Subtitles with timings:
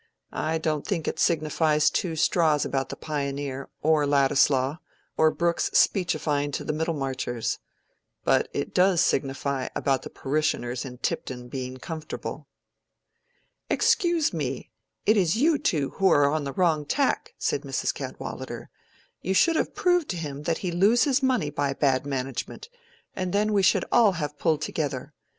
[0.33, 4.77] I don't think it signifies two straws about the 'Pioneer,' or Ladislaw,
[5.15, 7.59] or Brooke's speechifying to the Middlemarchers.
[8.23, 12.47] But it does signify about the parishioners in Tipton being comfortable."
[13.69, 14.71] "Excuse me,
[15.05, 17.93] it is you two who are on the wrong tack," said Mrs.
[17.93, 18.71] Cadwallader.
[19.21, 22.69] "You should have proved to him that he loses money by bad management,
[23.15, 25.13] and then we should all have pulled together.